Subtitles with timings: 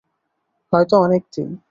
[0.73, 1.49] হয়তো কয়েক দিন।